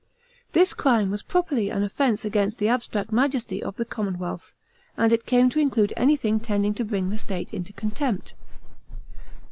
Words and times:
This 0.53 0.73
crime 0.73 1.11
was 1.11 1.21
properly 1.21 1.69
an 1.69 1.83
offence 1.83 2.25
against 2.25 2.57
the 2.57 2.67
abstract 2.67 3.11
majesty 3.11 3.61
of 3.61 3.75
the 3.75 3.85
common 3.85 4.17
wealth, 4.17 4.55
and 4.97 5.13
it 5.13 5.27
came 5.27 5.47
to 5.51 5.59
include 5.59 5.93
anything 5.95 6.39
tending 6.39 6.73
to 6.73 6.83
bring 6.83 7.11
the 7.11 7.19
state 7.19 7.53
into 7.53 7.71
contempt. 7.71 8.33